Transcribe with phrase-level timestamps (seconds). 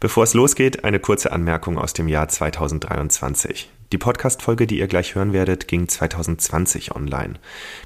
[0.00, 3.70] Bevor es losgeht, eine kurze Anmerkung aus dem Jahr 2023.
[3.92, 7.34] Die Podcast-Folge, die ihr gleich hören werdet, ging 2020 online.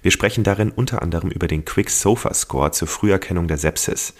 [0.02, 4.14] Wir sprechen darin unter anderem über den Quick Sofa Score zur Früherkennung der Sepsis.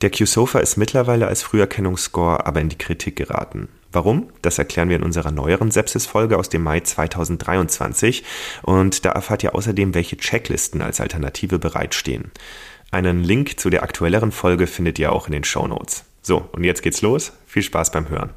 [0.00, 3.68] Der Q-Sofa ist mittlerweile als Früherkennungsscore aber in die Kritik geraten.
[3.92, 4.30] Warum?
[4.42, 8.24] Das erklären wir in unserer neueren Sepsis-Folge aus dem Mai 2023
[8.62, 12.30] und da erfahrt ihr außerdem, welche Checklisten als Alternative bereitstehen.
[12.90, 16.04] Einen Link zu der aktuelleren Folge findet ihr auch in den Show Notes.
[16.26, 17.32] So, und jetzt geht's los.
[17.46, 18.30] Viel Spaß beim Hören.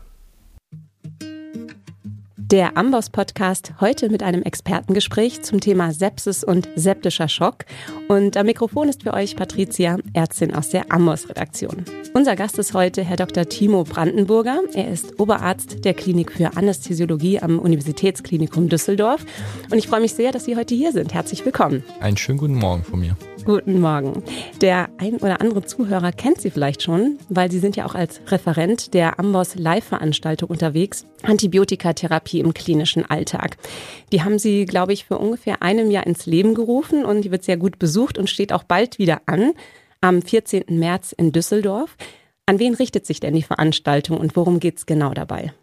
[2.38, 7.66] Der Amboss Podcast heute mit einem Expertengespräch zum Thema Sepsis und septischer Schock.
[8.08, 11.84] Und am Mikrofon ist für euch Patricia, Ärztin aus der Amboss Redaktion.
[12.14, 13.50] Unser Gast ist heute Herr Dr.
[13.50, 14.62] Timo Brandenburger.
[14.76, 19.26] Er ist Oberarzt der Klinik für Anästhesiologie am Universitätsklinikum Düsseldorf.
[19.72, 21.16] Und ich freue mich sehr, dass Sie heute hier sind.
[21.16, 21.84] Herzlich willkommen.
[22.02, 23.17] Einen schönen guten Morgen von mir.
[23.46, 24.24] Guten Morgen.
[24.62, 28.22] Der ein oder andere Zuhörer kennt Sie vielleicht schon, weil Sie sind ja auch als
[28.28, 31.06] Referent der Amboss Live-Veranstaltung unterwegs.
[31.24, 33.58] Antibiotikatherapie im klinischen Alltag.
[34.12, 37.44] Die haben Sie, glaube ich, für ungefähr einem Jahr ins Leben gerufen und die wird
[37.44, 39.53] sehr gut besucht und steht auch bald wieder an,
[40.02, 40.66] am 14.
[40.70, 41.96] März in Düsseldorf.
[42.46, 45.53] An wen richtet sich denn die Veranstaltung und worum geht es genau dabei?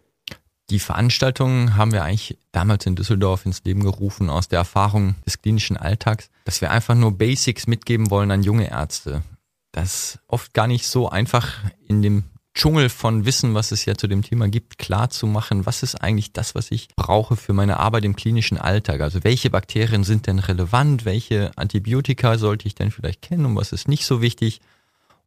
[0.69, 5.41] Die Veranstaltung haben wir eigentlich damals in Düsseldorf ins Leben gerufen aus der Erfahrung des
[5.41, 9.23] klinischen Alltags, dass wir einfach nur Basics mitgeben wollen an junge Ärzte.
[9.71, 11.53] Das oft gar nicht so einfach
[11.87, 15.67] in dem Dschungel von Wissen, was es ja zu dem Thema gibt, klar zu machen,
[15.67, 19.01] was ist eigentlich das, was ich brauche für meine Arbeit im klinischen Alltag?
[19.01, 21.05] Also welche Bakterien sind denn relevant?
[21.05, 24.59] Welche Antibiotika sollte ich denn vielleicht kennen und was ist nicht so wichtig?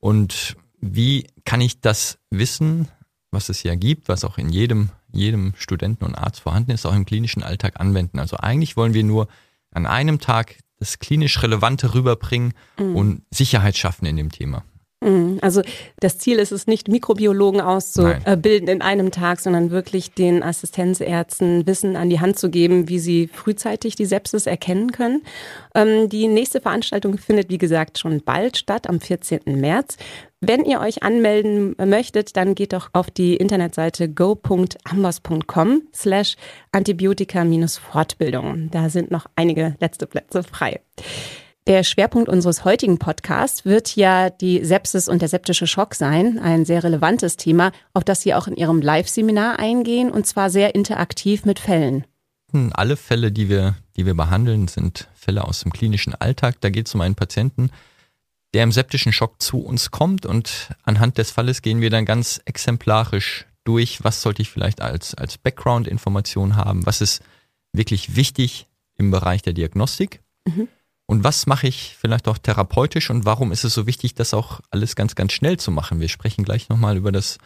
[0.01, 2.89] Und wie kann ich das Wissen,
[3.31, 6.95] was es ja gibt, was auch in jedem, jedem Studenten und Arzt vorhanden ist, auch
[6.95, 8.19] im klinischen Alltag anwenden?
[8.19, 9.29] Also eigentlich wollen wir nur
[9.71, 12.97] an einem Tag das klinisch Relevante rüberbringen mhm.
[12.97, 14.65] und Sicherheit schaffen in dem Thema.
[15.03, 15.39] Mhm.
[15.41, 15.63] Also
[16.01, 21.97] das Ziel ist es nicht, Mikrobiologen auszubilden in einem Tag, sondern wirklich den Assistenzärzten Wissen
[21.97, 25.23] an die Hand zu geben, wie sie frühzeitig die Sepsis erkennen können.
[25.75, 29.41] Ähm, die nächste Veranstaltung findet, wie gesagt, schon bald statt, am 14.
[29.47, 29.97] März.
[30.43, 36.37] Wenn ihr euch anmelden möchtet, dann geht doch auf die Internetseite go.ambos.com slash
[36.73, 38.71] Antibiotika-Fortbildung.
[38.71, 40.81] Da sind noch einige letzte Plätze frei.
[41.67, 46.65] Der Schwerpunkt unseres heutigen Podcasts wird ja die Sepsis und der septische Schock sein, ein
[46.65, 51.45] sehr relevantes Thema, auf das Sie auch in Ihrem Live-Seminar eingehen und zwar sehr interaktiv
[51.45, 52.07] mit Fällen.
[52.73, 56.57] Alle Fälle, die wir, die wir behandeln, sind Fälle aus dem klinischen Alltag.
[56.61, 57.71] Da geht es um einen Patienten,
[58.55, 62.41] der im septischen Schock zu uns kommt und anhand des Falles gehen wir dann ganz
[62.47, 67.23] exemplarisch durch, was sollte ich vielleicht als, als Background-Information haben, was ist
[67.73, 68.67] wirklich wichtig
[68.97, 70.21] im Bereich der Diagnostik.
[70.47, 70.67] Mhm
[71.11, 74.61] und was mache ich vielleicht auch therapeutisch und warum ist es so wichtig, das auch
[74.71, 75.99] alles ganz, ganz schnell zu machen?
[75.99, 77.39] Wir sprechen gleich nochmal über das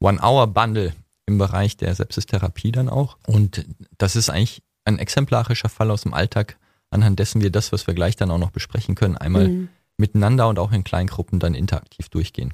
[0.00, 0.94] One-Hour-Bundle
[1.26, 3.16] im Bereich der Sepsistherapie dann auch.
[3.24, 3.64] Und
[3.98, 6.58] das ist eigentlich ein exemplarischer Fall aus dem Alltag,
[6.90, 9.68] anhand dessen wir das, was wir gleich dann auch noch besprechen können, einmal mhm.
[9.96, 12.52] miteinander und auch in Kleingruppen dann interaktiv durchgehen.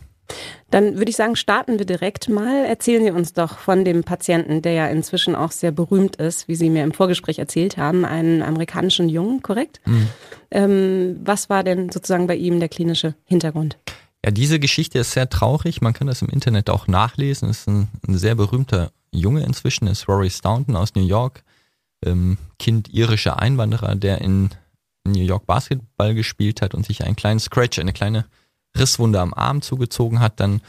[0.70, 2.64] Dann würde ich sagen, starten wir direkt mal.
[2.64, 6.54] Erzählen Sie uns doch von dem Patienten, der ja inzwischen auch sehr berühmt ist, wie
[6.54, 9.80] Sie mir im Vorgespräch erzählt haben, einen amerikanischen Jungen, korrekt?
[9.86, 10.08] Mhm.
[10.50, 13.78] Ähm, was war denn sozusagen bei ihm der klinische Hintergrund?
[14.24, 15.80] Ja, diese Geschichte ist sehr traurig.
[15.80, 17.48] Man kann das im Internet auch nachlesen.
[17.48, 21.42] Es ist ein, ein, sehr berühmter Junge inzwischen, ist Rory Staunton aus New York,
[22.04, 24.50] ähm, Kind irischer Einwanderer, der in
[25.04, 28.26] New York Basketball gespielt hat und sich einen kleinen Scratch, eine kleine
[28.76, 30.60] Risswunde am Arm zugezogen hat, dann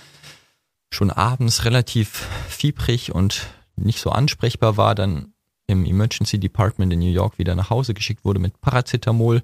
[0.91, 5.33] schon abends relativ fiebrig und nicht so ansprechbar war, dann
[5.67, 9.41] im Emergency Department in New York wieder nach Hause geschickt wurde mit Paracetamol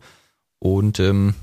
[0.60, 1.36] und ähm,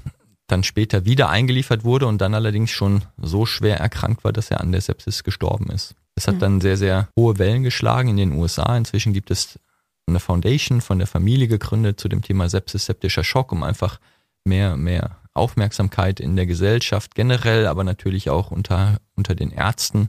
[0.46, 4.60] dann später wieder eingeliefert wurde und dann allerdings schon so schwer erkrankt war, dass er
[4.60, 5.94] an der Sepsis gestorben ist.
[6.14, 6.40] Es hat mhm.
[6.40, 8.76] dann sehr, sehr hohe Wellen geschlagen in den USA.
[8.76, 9.58] Inzwischen gibt es
[10.06, 13.98] eine Foundation von der Familie gegründet zu dem Thema Sepsis, septischer Schock, um einfach
[14.44, 20.08] mehr, mehr Aufmerksamkeit in der Gesellschaft generell, aber natürlich auch unter, unter den Ärzten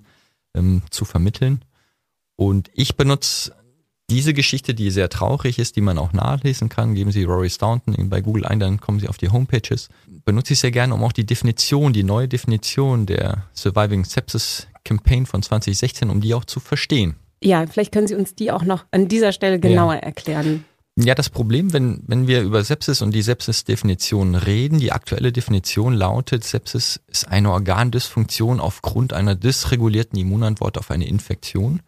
[0.55, 1.65] ähm, zu vermitteln.
[2.35, 3.53] Und ich benutze
[4.09, 8.09] diese Geschichte, die sehr traurig ist, die man auch nachlesen kann, geben Sie Rory Staunton
[8.09, 9.89] bei Google ein, dann kommen Sie auf die Homepages.
[10.25, 15.25] Benutze ich sehr gerne, um auch die Definition, die neue Definition der Surviving Sepsis Campaign
[15.25, 17.15] von 2016, um die auch zu verstehen.
[17.43, 19.99] Ja, vielleicht können Sie uns die auch noch an dieser Stelle genauer ja.
[20.01, 20.65] erklären.
[20.97, 25.93] Ja, das Problem, wenn, wenn wir über Sepsis und die Sepsis-Definition reden, die aktuelle Definition
[25.93, 31.81] lautet, Sepsis ist eine Organdysfunktion aufgrund einer dysregulierten Immunantwort auf eine Infektion.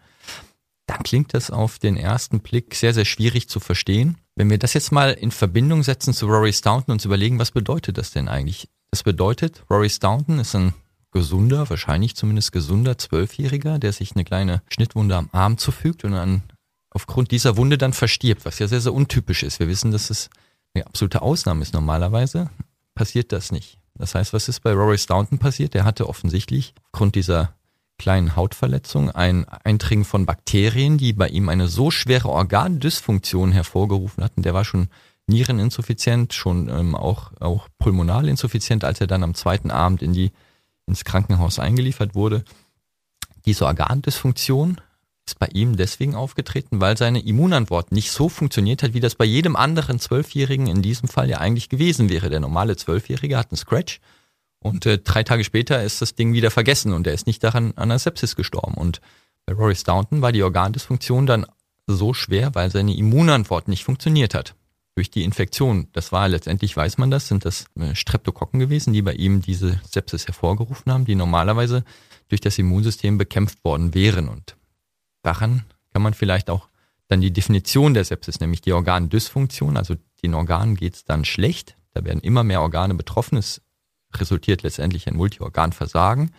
[0.88, 4.18] Dann klingt das auf den ersten Blick sehr, sehr schwierig zu verstehen.
[4.36, 7.52] Wenn wir das jetzt mal in Verbindung setzen zu Rory Staunton und uns überlegen, was
[7.52, 8.68] bedeutet das denn eigentlich?
[8.92, 10.74] Das bedeutet, Rory Staunton ist ein
[11.12, 16.44] gesunder, wahrscheinlich zumindest gesunder Zwölfjähriger, der sich eine kleine Schnittwunde am Arm zufügt und dann
[16.98, 19.60] aufgrund dieser Wunde dann verstirbt, was ja sehr, sehr untypisch ist.
[19.60, 20.32] Wir wissen, dass es
[20.74, 21.76] eine absolute Ausnahme ist.
[21.76, 22.50] Normalerweise
[22.96, 23.78] passiert das nicht.
[23.94, 25.76] Das heißt, was ist bei Rory Staunton passiert?
[25.76, 27.54] Er hatte offensichtlich aufgrund dieser
[28.00, 34.42] kleinen Hautverletzung ein Eindringen von Bakterien, die bei ihm eine so schwere Organdysfunktion hervorgerufen hatten.
[34.42, 34.88] Der war schon
[35.28, 40.32] Niereninsuffizient, schon ähm, auch, auch pulmonal insuffizient, als er dann am zweiten Abend in die,
[40.88, 42.44] ins Krankenhaus eingeliefert wurde.
[43.46, 44.82] Diese Organdysfunktion
[45.28, 49.26] ist bei ihm deswegen aufgetreten, weil seine Immunantwort nicht so funktioniert hat, wie das bei
[49.26, 52.30] jedem anderen Zwölfjährigen in diesem Fall ja eigentlich gewesen wäre.
[52.30, 54.00] Der normale Zwölfjährige hat einen Scratch
[54.60, 57.74] und äh, drei Tage später ist das Ding wieder vergessen und er ist nicht daran
[57.76, 58.74] an einer Sepsis gestorben.
[58.76, 59.02] Und
[59.46, 61.46] bei Rory Staunton war die Organdysfunktion dann
[61.88, 64.56] so schwer, weil seine Immunantwort nicht funktioniert hat.
[64.96, 65.90] Durch die Infektion.
[65.94, 69.80] Das war letztendlich, weiß man das, sind das äh, Streptokokken gewesen, die bei ihm diese
[69.88, 71.84] Sepsis hervorgerufen haben, die normalerweise
[72.30, 74.28] durch das Immunsystem bekämpft worden wären.
[74.28, 74.56] Und
[75.28, 76.70] daran kann man vielleicht auch
[77.08, 81.76] dann die Definition der Sepsis, nämlich die Organdysfunktion, also den Organen geht es dann schlecht,
[81.94, 83.62] da werden immer mehr Organe betroffen, es
[84.16, 86.32] resultiert letztendlich ein Multiorganversagen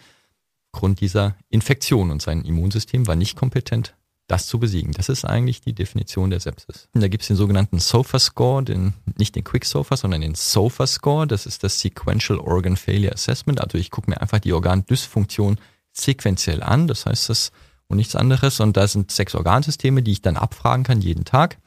[0.72, 3.94] aufgrund dieser Infektion und sein Immunsystem war nicht kompetent,
[4.26, 4.92] das zu besiegen.
[4.92, 6.88] Das ist eigentlich die Definition der Sepsis.
[6.92, 11.26] Und da gibt es den sogenannten SOFA-Score, den, nicht den Quick-SOFA, sondern den SOFA-Score.
[11.26, 13.60] Das ist das Sequential Organ Failure Assessment.
[13.60, 15.58] Also ich gucke mir einfach die Organdysfunktion
[15.92, 16.86] sequenziell an.
[16.86, 17.52] Das heißt, das
[17.88, 18.60] und nichts anderes.
[18.60, 21.58] Und da sind sechs Organsysteme, die ich dann abfragen kann jeden Tag.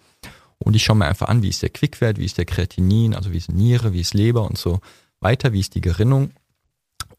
[0.59, 3.31] Und ich schaue mir einfach an, wie ist der Quickwert, wie ist der Kreatinin, also
[3.31, 4.79] wie ist Niere, wie ist Leber und so
[5.19, 6.31] weiter, wie ist die Gerinnung.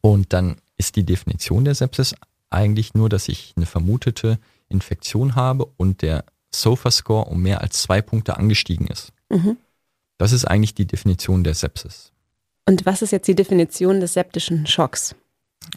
[0.00, 2.14] Und dann ist die Definition der Sepsis
[2.50, 4.38] eigentlich nur, dass ich eine vermutete
[4.68, 9.12] Infektion habe und der SOFA-Score um mehr als zwei Punkte angestiegen ist.
[9.28, 9.56] Mhm.
[10.18, 12.12] Das ist eigentlich die Definition der Sepsis.
[12.66, 15.16] Und was ist jetzt die Definition des septischen Schocks?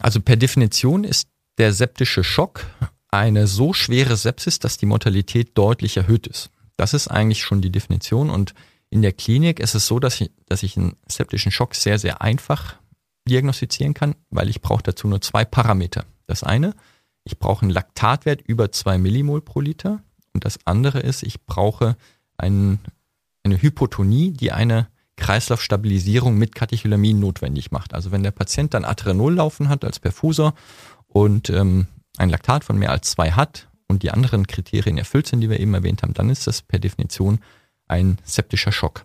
[0.00, 1.28] Also per Definition ist
[1.58, 2.64] der septische Schock
[3.10, 6.50] eine so schwere Sepsis, dass die Mortalität deutlich erhöht ist.
[6.76, 8.54] Das ist eigentlich schon die Definition und
[8.90, 12.22] in der Klinik ist es so, dass ich, dass ich einen septischen Schock sehr, sehr
[12.22, 12.76] einfach
[13.28, 16.04] diagnostizieren kann, weil ich brauche dazu nur zwei Parameter.
[16.26, 16.74] Das eine,
[17.24, 20.02] ich brauche einen Laktatwert über zwei Millimol pro Liter
[20.32, 21.96] und das andere ist, ich brauche
[22.36, 22.78] einen,
[23.42, 27.94] eine Hypotonie, die eine Kreislaufstabilisierung mit Katecholamin notwendig macht.
[27.94, 30.54] Also wenn der Patient dann Adrenol laufen hat als Perfusor
[31.08, 31.86] und ähm,
[32.18, 35.60] ein Laktat von mehr als zwei hat und die anderen Kriterien erfüllt sind, die wir
[35.60, 37.40] eben erwähnt haben, dann ist das per Definition
[37.88, 39.04] ein septischer Schock.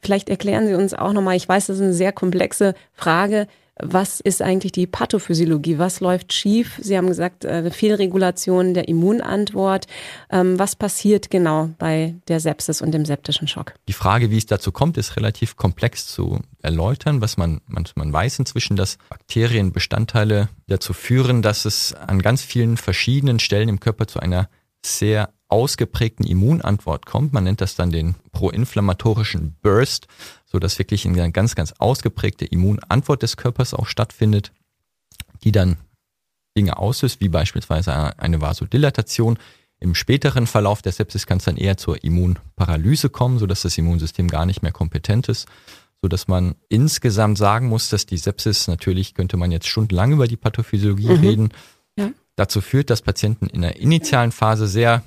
[0.00, 3.48] Vielleicht erklären Sie uns auch nochmal, ich weiß, das ist eine sehr komplexe Frage,
[3.82, 5.78] was ist eigentlich die Pathophysiologie?
[5.78, 6.78] Was läuft schief?
[6.82, 9.86] Sie haben gesagt, äh, eine Fehlregulation der Immunantwort.
[10.30, 13.74] Ähm, was passiert genau bei der Sepsis und dem septischen Schock?
[13.88, 17.20] Die Frage, wie es dazu kommt, ist relativ komplex zu erläutern.
[17.20, 22.76] Was man, man, man weiß inzwischen, dass Bakterienbestandteile dazu führen, dass es an ganz vielen
[22.76, 24.48] verschiedenen Stellen im Körper zu einer
[24.84, 27.32] sehr ausgeprägten Immunantwort kommt.
[27.32, 30.06] Man nennt das dann den proinflammatorischen Burst
[30.50, 34.52] so dass wirklich eine ganz, ganz ausgeprägte Immunantwort des Körpers auch stattfindet,
[35.44, 35.76] die dann
[36.56, 39.38] Dinge auslöst, wie beispielsweise eine Vasodilatation.
[39.78, 44.26] Im späteren Verlauf der Sepsis kann es dann eher zur Immunparalyse kommen, sodass das Immunsystem
[44.26, 45.46] gar nicht mehr kompetent ist,
[46.00, 50.36] sodass man insgesamt sagen muss, dass die Sepsis, natürlich könnte man jetzt stundenlang über die
[50.36, 51.20] Pathophysiologie mhm.
[51.20, 51.48] reden,
[51.96, 52.10] ja.
[52.34, 55.04] dazu führt, dass Patienten in der initialen Phase sehr,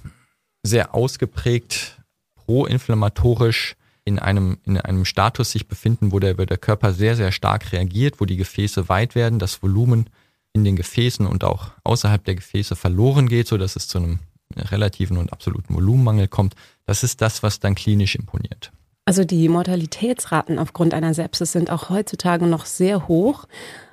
[0.64, 2.02] sehr ausgeprägt
[2.36, 7.72] proinflammatorisch in einem, in einem Status sich befinden, wo der, der Körper sehr, sehr stark
[7.72, 10.10] reagiert, wo die Gefäße weit werden, das Volumen
[10.54, 14.20] in den Gefäßen und auch außerhalb der Gefäße verloren geht, so dass es zu einem
[14.58, 16.56] relativen und absoluten Volumenmangel kommt.
[16.86, 18.72] Das ist das, was dann klinisch imponiert.
[19.06, 23.46] Also die Mortalitätsraten aufgrund einer Sepsis sind auch heutzutage noch sehr hoch.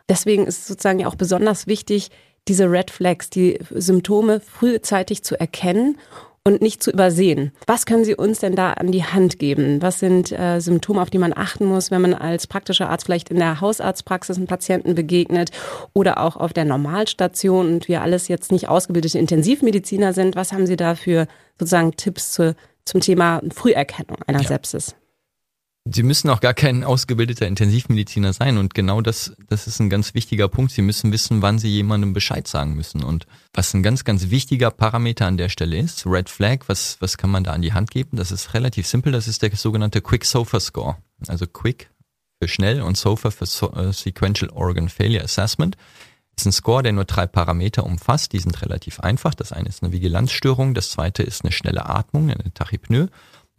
[0.08, 2.10] Deswegen ist es sozusagen ja auch besonders wichtig,
[2.48, 5.98] diese Red Flags, die Symptome frühzeitig zu erkennen
[6.48, 7.52] und nicht zu übersehen.
[7.66, 9.82] Was können Sie uns denn da an die Hand geben?
[9.82, 13.28] Was sind äh, Symptome, auf die man achten muss, wenn man als praktischer Arzt vielleicht
[13.28, 15.50] in der Hausarztpraxis einen Patienten begegnet
[15.92, 20.36] oder auch auf der Normalstation und wir alles jetzt nicht ausgebildete Intensivmediziner sind?
[20.36, 21.26] Was haben Sie da für
[21.58, 24.48] sozusagen Tipps zu, zum Thema Früherkennung einer ja.
[24.48, 24.94] Sepsis?
[25.90, 30.12] Sie müssen auch gar kein ausgebildeter Intensivmediziner sein und genau das, das ist ein ganz
[30.12, 30.72] wichtiger Punkt.
[30.72, 34.70] Sie müssen wissen, wann Sie jemandem Bescheid sagen müssen und was ein ganz, ganz wichtiger
[34.70, 37.90] Parameter an der Stelle ist, Red Flag, was, was kann man da an die Hand
[37.90, 38.18] geben?
[38.18, 40.98] Das ist relativ simpel, das ist der sogenannte Quick Sofa Score.
[41.26, 41.90] Also Quick
[42.40, 45.76] für schnell und Sofa für so, uh, Sequential Organ Failure Assessment.
[46.36, 48.32] Ist ein Score, der nur drei Parameter umfasst.
[48.32, 49.34] Die sind relativ einfach.
[49.34, 53.08] Das eine ist eine Vigilanzstörung, das zweite ist eine schnelle Atmung, eine Tachypnoe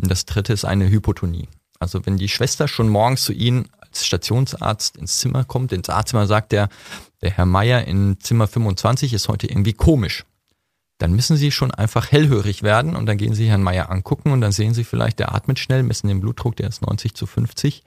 [0.01, 1.50] und das dritte ist eine Hypotonie.
[1.79, 6.27] Also wenn die Schwester schon morgens zu Ihnen als Stationsarzt ins Zimmer kommt, ins Arztzimmer
[6.27, 6.69] sagt der,
[7.21, 10.25] der Herr Meier in Zimmer 25 ist heute irgendwie komisch.
[11.00, 14.41] Dann müssen Sie schon einfach hellhörig werden und dann gehen Sie Herrn Meier angucken und
[14.41, 17.83] dann sehen Sie vielleicht, der atmet schnell, messen den Blutdruck, der ist 90 zu 50.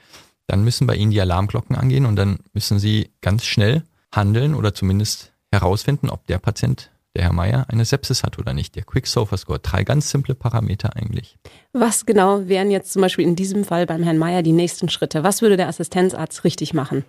[0.47, 3.85] Dann müssen bei Ihnen die Alarmglocken angehen und dann müssen Sie ganz schnell
[4.15, 8.75] handeln oder zumindest herausfinden, ob der Patient der Herr Meier eine Sepsis hat oder nicht.
[8.75, 9.59] Der Quick Sofa Score.
[9.59, 11.37] Drei ganz simple Parameter eigentlich.
[11.73, 15.23] Was genau wären jetzt zum Beispiel in diesem Fall beim Herrn Meier die nächsten Schritte?
[15.23, 17.05] Was würde der Assistenzarzt richtig machen?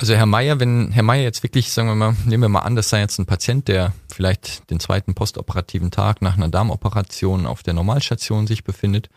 [0.00, 2.74] Also Herr Meier, wenn Herr Meier jetzt wirklich, sagen wir mal, nehmen wir mal an,
[2.74, 7.62] das sei jetzt ein Patient, der vielleicht den zweiten postoperativen Tag nach einer Darmoperation auf
[7.62, 9.08] der Normalstation sich befindet.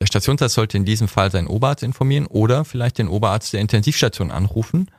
[0.00, 4.30] Der Stationsarzt sollte in diesem Fall seinen Oberarzt informieren oder vielleicht den Oberarzt der Intensivstation
[4.30, 4.90] anrufen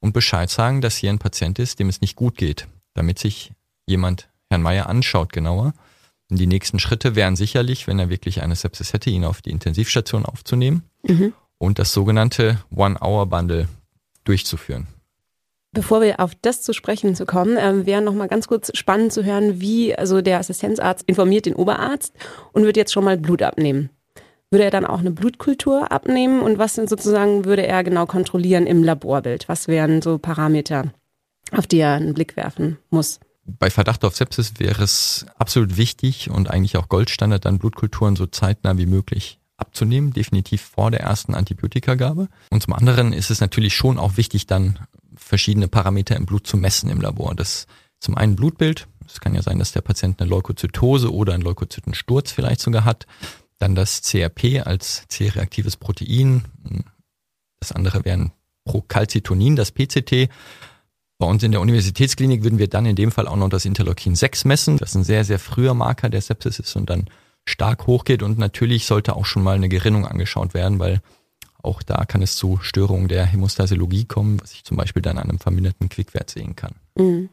[0.00, 3.52] und Bescheid sagen, dass hier ein Patient ist, dem es nicht gut geht, damit sich
[3.86, 5.72] jemand Herrn Meier anschaut genauer.
[6.30, 9.50] Und die nächsten Schritte wären sicherlich, wenn er wirklich eine Sepsis hätte, ihn auf die
[9.50, 11.34] Intensivstation aufzunehmen mhm.
[11.58, 13.68] und das sogenannte One-Hour-Bundle
[14.24, 14.86] durchzuführen.
[15.74, 19.12] Bevor wir auf das zu sprechen zu kommen, äh, wäre noch mal ganz kurz spannend
[19.12, 22.14] zu hören, wie also der Assistenzarzt informiert den Oberarzt
[22.52, 23.88] und wird jetzt schon mal Blut abnehmen.
[24.50, 28.84] Würde er dann auch eine Blutkultur abnehmen und was sozusagen würde er genau kontrollieren im
[28.84, 29.48] Laborbild?
[29.48, 30.92] Was wären so Parameter,
[31.52, 33.18] auf die er einen Blick werfen muss?
[33.44, 38.26] Bei Verdacht auf Sepsis wäre es absolut wichtig und eigentlich auch Goldstandard, dann Blutkulturen so
[38.26, 42.28] zeitnah wie möglich abzunehmen, definitiv vor der ersten Antibiotikagabe.
[42.50, 44.78] Und zum anderen ist es natürlich schon auch wichtig, dann
[45.14, 47.34] verschiedene Parameter im Blut zu messen im Labor.
[47.34, 47.66] Das
[48.00, 48.88] zum einen Blutbild.
[49.06, 53.06] Es kann ja sein, dass der Patient eine Leukozytose oder einen Leukozytensturz vielleicht sogar hat.
[53.58, 56.44] Dann das CRP als C-reaktives Protein.
[57.60, 58.32] Das andere wären
[58.64, 60.28] Procalcitonin, das PCT.
[61.22, 64.16] Bei uns in der Universitätsklinik würden wir dann in dem Fall auch noch das Interleukin
[64.16, 67.04] 6 messen, das ein sehr, sehr früher Marker der Sepsis ist und dann
[67.44, 68.24] stark hochgeht.
[68.24, 71.00] Und natürlich sollte auch schon mal eine Gerinnung angeschaut werden, weil
[71.62, 75.30] auch da kann es zu Störungen der Hämostasiologie kommen, was ich zum Beispiel dann an
[75.30, 76.74] einem verminderten Quickwert sehen kann.
[76.96, 77.28] Mhm.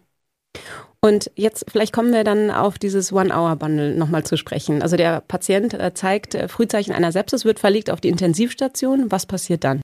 [1.01, 4.83] Und jetzt vielleicht kommen wir dann auf dieses One-Hour-Bundle nochmal zu sprechen.
[4.83, 9.09] Also der Patient äh, zeigt äh, Frühzeichen einer Sepsis, wird verlegt auf die Intensivstation.
[9.09, 9.81] Was passiert dann?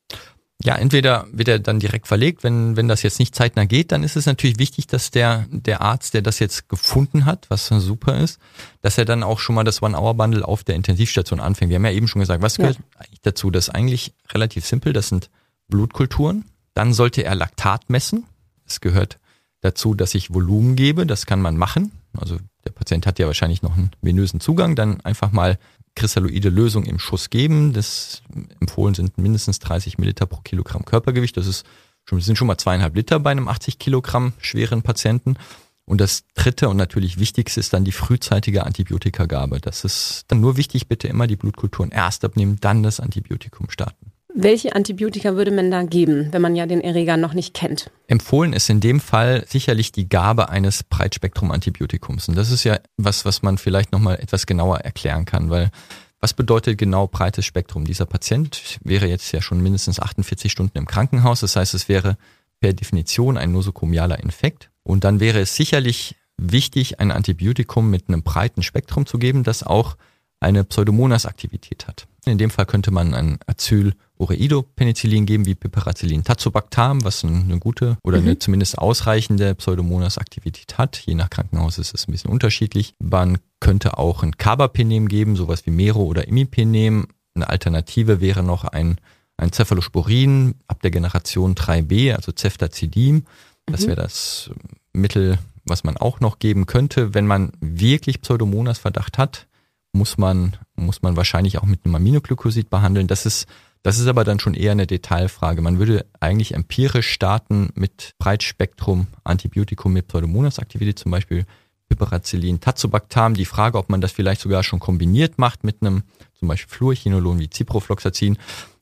[0.64, 4.04] Ja, entweder wird er dann direkt verlegt, wenn, wenn das jetzt nicht zeitnah geht, dann
[4.04, 8.18] ist es natürlich wichtig, dass der, der Arzt, der das jetzt gefunden hat, was super
[8.18, 8.40] ist,
[8.82, 11.70] dass er dann auch schon mal das One-Hour-Bundle auf der Intensivstation anfängt.
[11.70, 13.00] Wir haben ja eben schon gesagt, was gehört ja.
[13.00, 13.52] eigentlich dazu?
[13.52, 15.30] Das ist eigentlich relativ simpel, das sind
[15.68, 16.46] Blutkulturen.
[16.74, 18.26] Dann sollte er Laktat messen.
[18.66, 19.20] Es gehört
[19.62, 21.92] dazu, dass ich Volumen gebe, das kann man machen.
[22.18, 25.60] Also der Patient hat ja wahrscheinlich noch einen venösen Zugang, dann einfach mal
[25.96, 27.74] kristalloide Lösung im Schuss geben.
[27.74, 28.22] Das
[28.60, 31.38] empfohlen sind mindestens 30 Milliliter pro Kilogramm Körpergewicht.
[31.38, 31.66] Das ist
[32.04, 35.38] schon, sind schon mal zweieinhalb Liter bei einem 80 Kilogramm schweren Patienten.
[35.86, 39.60] Und das dritte und natürlich wichtigste ist dann die frühzeitige Antibiotikagabe.
[39.60, 44.12] Das ist dann nur wichtig, bitte immer die Blutkulturen erst abnehmen, dann das Antibiotikum starten.
[44.38, 47.90] Welche Antibiotika würde man da geben, wenn man ja den Erreger noch nicht kennt?
[48.08, 52.28] Empfohlen ist in dem Fall sicherlich die Gabe eines Breitspektrum-Antibiotikums.
[52.28, 55.72] Und das ist ja was, was man vielleicht nochmal etwas genauer erklären kann, weil
[56.20, 57.86] was bedeutet genau breites Spektrum?
[57.86, 61.40] Dieser Patient wäre jetzt ja schon mindestens 48 Stunden im Krankenhaus.
[61.40, 62.18] Das heißt, es wäre
[62.60, 64.70] per Definition ein nosokomialer Infekt.
[64.84, 69.64] Und dann wäre es sicherlich wichtig, ein Antibiotikum mit einem breiten Spektrum zu geben, das
[69.64, 69.96] auch
[70.42, 72.08] eine Pseudomonas-Aktivität hat.
[72.26, 77.98] In dem Fall könnte man ein Acyl Ureidopenicillin geben, wie Piperacillin tazobactam, was eine gute
[78.02, 78.40] oder eine mhm.
[78.40, 80.98] zumindest ausreichende Pseudomonas-Aktivität hat.
[81.06, 82.96] Je nach Krankenhaus ist es ein bisschen unterschiedlich.
[83.00, 87.08] Man könnte auch ein Carbapenem geben, sowas wie Mero oder Imipenem.
[87.36, 88.98] Eine Alternative wäre noch ein,
[89.38, 93.26] ein Cephalosporin ab der Generation 3b, also Ceftazidin.
[93.66, 93.88] Das mhm.
[93.88, 94.50] wäre das
[94.94, 99.48] Mittel, was man auch noch geben könnte, wenn man wirklich Pseudomonas-Verdacht hat
[99.96, 103.08] muss man, muss man wahrscheinlich auch mit einem Aminoglykosid behandeln.
[103.08, 103.48] Das ist
[103.86, 105.62] das ist aber dann schon eher eine Detailfrage.
[105.62, 111.46] Man würde eigentlich empirisch starten mit Breitspektrum Antibiotikum mit Pseudomonas-Aktivität, zum Beispiel
[111.88, 113.36] Piperacillin, Tazobactam.
[113.36, 116.02] Die Frage, ob man das vielleicht sogar schon kombiniert macht mit einem
[116.34, 118.40] zum Beispiel Fluorchinolon wie Ciprofloxacin,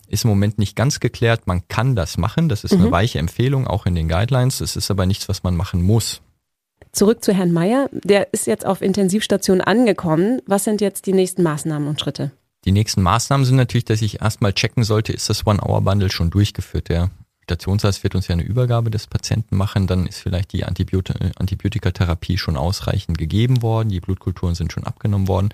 [0.08, 1.48] ist im Moment nicht ganz geklärt.
[1.48, 2.48] Man kann das machen.
[2.48, 2.84] Das ist mhm.
[2.84, 4.62] eine weiche Empfehlung, auch in den Guidelines.
[4.62, 6.22] Es ist aber nichts, was man machen muss.
[6.94, 7.90] Zurück zu Herrn Meyer.
[7.92, 10.42] Der ist jetzt auf Intensivstation angekommen.
[10.46, 12.32] Was sind jetzt die nächsten Maßnahmen und Schritte?
[12.66, 16.90] Die nächsten Maßnahmen sind natürlich, dass ich erstmal checken sollte, ist das One-Hour-Bundle schon durchgeführt.
[16.90, 17.10] Der
[17.42, 22.38] Stationsarzt wird uns ja eine Übergabe des Patienten machen, dann ist vielleicht die Antibiotik Antibiotikatherapie
[22.38, 25.50] schon ausreichend gegeben worden, die Blutkulturen sind schon abgenommen worden.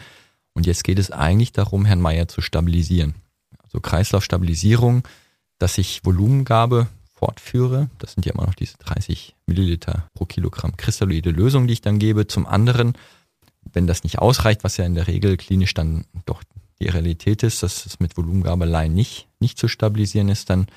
[0.54, 3.16] Und jetzt geht es eigentlich darum, Herrn Meier zu stabilisieren.
[3.64, 5.04] Also Kreislaufstabilisierung,
[5.58, 6.88] dass ich Volumengabe
[7.20, 7.90] fortführe.
[8.00, 12.00] Das sind ja immer noch diese 30 Milliliter pro Kilogramm kristalloide Lösung, die ich dann
[12.00, 12.28] gebe.
[12.28, 12.94] Zum anderen,
[13.74, 16.44] wenn das nicht ausreicht, was ja in der Regel klinisch dann doch
[16.82, 20.68] die Realität ist, dass es mit Volumengabe nicht, nicht zu stabilisieren ist, dann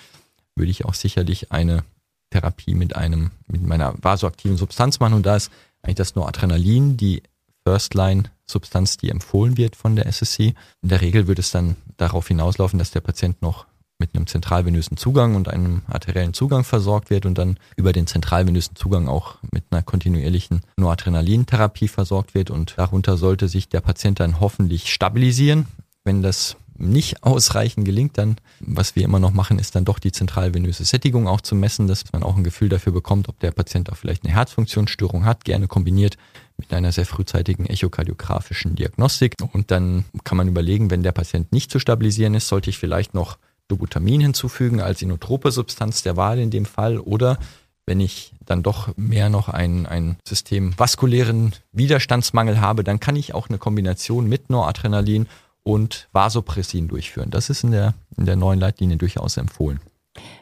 [0.56, 1.84] würde ich auch sicherlich eine
[2.30, 5.14] Therapie mit einem, mit meiner vasoaktiven Substanz machen.
[5.14, 7.22] Und da ist eigentlich das Noradrenalin, die
[7.64, 10.54] First-Line-Substanz, die empfohlen wird von der SSC.
[10.82, 13.66] In der Regel würde es dann darauf hinauslaufen, dass der Patient noch
[14.02, 18.74] mit einem zentralvenösen Zugang und einem arteriellen Zugang versorgt wird und dann über den zentralvenösen
[18.74, 24.40] Zugang auch mit einer kontinuierlichen Noradrenalintherapie versorgt wird und darunter sollte sich der Patient dann
[24.40, 25.66] hoffentlich stabilisieren.
[26.02, 30.10] Wenn das nicht ausreichend gelingt, dann, was wir immer noch machen, ist dann doch die
[30.10, 33.92] zentralvenöse Sättigung auch zu messen, dass man auch ein Gefühl dafür bekommt, ob der Patient
[33.92, 36.16] auch vielleicht eine Herzfunktionsstörung hat, gerne kombiniert
[36.56, 39.36] mit einer sehr frühzeitigen echokardiografischen Diagnostik.
[39.52, 43.14] Und dann kann man überlegen, wenn der Patient nicht zu stabilisieren ist, sollte ich vielleicht
[43.14, 43.38] noch
[43.68, 47.38] Dobutamin hinzufügen als inotrope Substanz der Wahl in dem Fall oder
[47.86, 53.34] wenn ich dann doch mehr noch einen, einen System vaskulären Widerstandsmangel habe, dann kann ich
[53.34, 55.26] auch eine Kombination mit Noradrenalin
[55.64, 57.30] und Vasopressin durchführen.
[57.30, 59.80] Das ist in der, in der neuen Leitlinie durchaus empfohlen.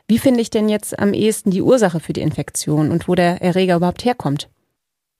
[0.08, 3.40] Wie finde ich denn jetzt am ehesten die Ursache für die Infektion und wo der
[3.40, 4.48] Erreger überhaupt herkommt?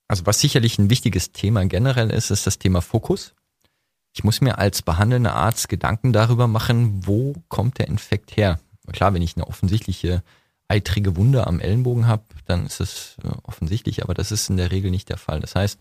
[0.07, 3.33] Also was sicherlich ein wichtiges Thema generell ist, ist das Thema Fokus.
[4.13, 8.59] Ich muss mir als behandelnder Arzt Gedanken darüber machen, wo kommt der Infekt her.
[8.91, 10.23] Klar, wenn ich eine offensichtliche
[10.67, 14.71] eitrige Wunde am Ellenbogen habe, dann ist es äh, offensichtlich, aber das ist in der
[14.71, 15.39] Regel nicht der Fall.
[15.39, 15.79] Das heißt,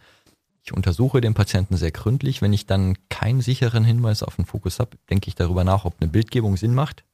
[0.62, 2.42] ich untersuche den Patienten sehr gründlich.
[2.42, 5.94] Wenn ich dann keinen sicheren Hinweis auf den Fokus habe, denke ich darüber nach, ob
[6.00, 7.04] eine Bildgebung Sinn macht.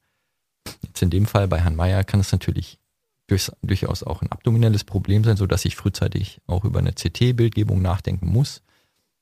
[0.85, 2.79] Jetzt in dem Fall bei Herrn Meyer kann es natürlich
[3.27, 7.81] durch, durchaus auch ein abdominelles Problem sein, so dass ich frühzeitig auch über eine CT-Bildgebung
[7.81, 8.63] nachdenken muss.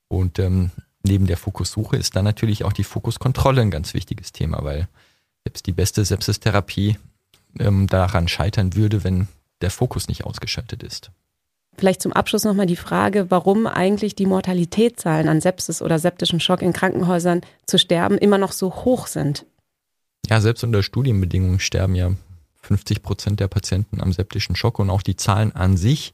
[0.07, 0.71] Und ähm,
[1.05, 4.87] neben der Fokussuche ist dann natürlich auch die Fokuskontrolle ein ganz wichtiges Thema, weil
[5.43, 6.97] selbst die beste Sepsistherapie
[7.59, 9.27] ähm, daran scheitern würde, wenn
[9.61, 11.11] der Fokus nicht ausgeschaltet ist.
[11.77, 16.61] Vielleicht zum Abschluss nochmal die Frage, warum eigentlich die Mortalitätszahlen an Sepsis oder septischen Schock
[16.61, 19.45] in Krankenhäusern zu sterben immer noch so hoch sind.
[20.29, 22.11] Ja, selbst unter Studienbedingungen sterben ja
[22.61, 26.13] 50 Prozent der Patienten am septischen Schock und auch die Zahlen an sich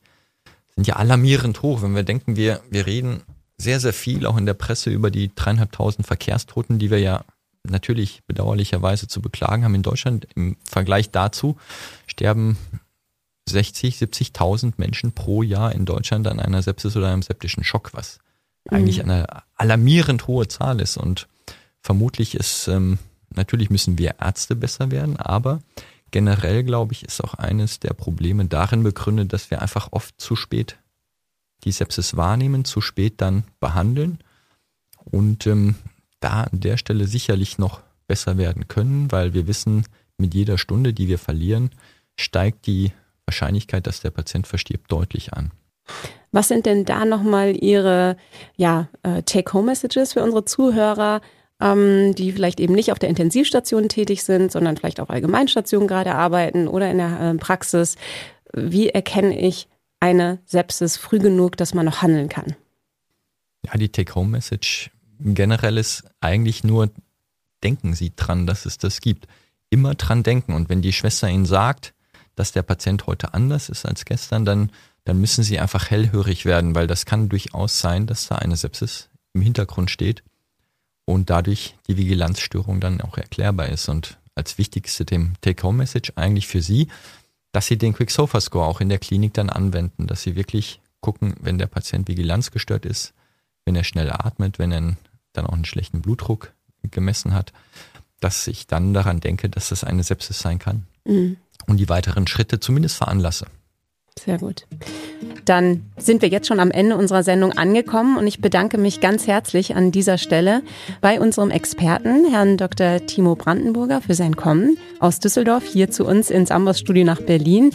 [0.75, 1.81] sind ja alarmierend hoch.
[1.81, 3.21] Wenn wir denken, wir, wir reden
[3.61, 7.23] sehr, sehr viel auch in der Presse über die dreieinhalbtausend Verkehrstoten, die wir ja
[7.63, 10.27] natürlich bedauerlicherweise zu beklagen haben in Deutschland.
[10.35, 11.57] Im Vergleich dazu
[12.07, 12.57] sterben
[13.47, 18.19] 60, 70.000 Menschen pro Jahr in Deutschland an einer Sepsis oder einem septischen Schock, was
[18.69, 18.77] mhm.
[18.77, 20.97] eigentlich eine alarmierend hohe Zahl ist.
[20.97, 21.27] Und
[21.81, 22.97] vermutlich ist, ähm,
[23.29, 25.61] natürlich müssen wir Ärzte besser werden, aber
[26.09, 30.35] generell, glaube ich, ist auch eines der Probleme darin begründet, dass wir einfach oft zu
[30.35, 30.77] spät
[31.63, 34.19] die Sepsis wahrnehmen, zu spät dann behandeln
[35.03, 35.75] und ähm,
[36.19, 39.85] da an der Stelle sicherlich noch besser werden können, weil wir wissen,
[40.17, 41.71] mit jeder Stunde, die wir verlieren,
[42.15, 42.91] steigt die
[43.25, 45.51] Wahrscheinlichkeit, dass der Patient verstirbt, deutlich an.
[46.31, 48.15] Was sind denn da nochmal Ihre
[48.55, 51.21] ja, äh, Take-Home-Messages für unsere Zuhörer,
[51.59, 56.15] ähm, die vielleicht eben nicht auf der Intensivstation tätig sind, sondern vielleicht auf Allgemeinstationen gerade
[56.15, 57.95] arbeiten oder in der äh, Praxis?
[58.53, 59.67] Wie erkenne ich
[60.01, 62.55] eine Sepsis früh genug, dass man noch handeln kann?
[63.65, 66.89] Ja, die Take-Home-Message generell ist eigentlich nur,
[67.63, 69.27] denken Sie dran, dass es das gibt.
[69.69, 70.53] Immer dran denken.
[70.53, 71.93] Und wenn die Schwester Ihnen sagt,
[72.35, 74.71] dass der Patient heute anders ist als gestern, dann,
[75.05, 79.09] dann müssen Sie einfach hellhörig werden, weil das kann durchaus sein, dass da eine Sepsis
[79.33, 80.23] im Hintergrund steht
[81.05, 83.87] und dadurch die Vigilanzstörung dann auch erklärbar ist.
[83.87, 86.87] Und als wichtigste dem Take-Home-Message eigentlich für Sie,
[87.51, 91.57] dass Sie den Quick-Sofa-Score auch in der Klinik dann anwenden, dass Sie wirklich gucken, wenn
[91.57, 93.13] der Patient vigilanzgestört ist,
[93.65, 94.95] wenn er schnell atmet, wenn er
[95.33, 97.53] dann auch einen schlechten Blutdruck gemessen hat,
[98.19, 100.85] dass ich dann daran denke, dass das eine Sepsis sein kann.
[101.05, 101.37] Mhm
[101.67, 103.47] und die weiteren Schritte zumindest veranlasse.
[104.19, 104.67] Sehr gut.
[105.45, 109.25] Dann sind wir jetzt schon am Ende unserer Sendung angekommen und ich bedanke mich ganz
[109.25, 110.61] herzlich an dieser Stelle
[110.99, 113.05] bei unserem Experten, Herrn Dr.
[113.05, 117.71] Timo Brandenburger, für sein Kommen aus Düsseldorf hier zu uns ins Amboss-Studio nach Berlin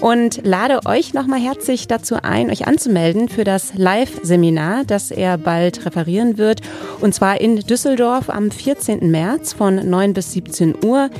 [0.00, 5.84] und lade euch nochmal herzlich dazu ein, euch anzumelden für das Live-Seminar, das er bald
[5.86, 6.60] referieren wird
[7.00, 9.10] und zwar in Düsseldorf am 14.
[9.10, 11.10] März von 9 bis 17 Uhr.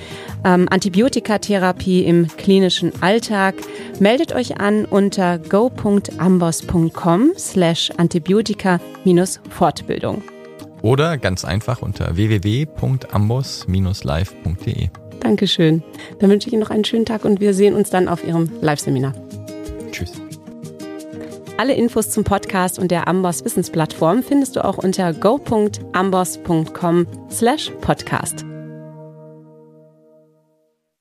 [0.44, 3.54] Ähm, Antibiotikatherapie im klinischen Alltag.
[4.00, 10.22] Meldet euch an unter go.ambos.com slash Antibiotika-Fortbildung.
[10.82, 14.88] Oder ganz einfach unter www.ambos-live.de.
[15.20, 15.82] Dankeschön.
[16.20, 18.48] Dann wünsche ich Ihnen noch einen schönen Tag und wir sehen uns dann auf Ihrem
[18.60, 19.14] Live-Seminar.
[19.90, 20.12] Tschüss.
[21.56, 28.47] Alle Infos zum Podcast und der Amboss Wissensplattform findest du auch unter go.amboss.com slash podcast.